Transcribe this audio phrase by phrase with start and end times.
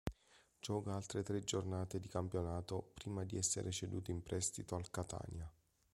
[0.61, 5.47] Gioca altre tre giornate di campionato prima di essere ceduto in prestito al Catania.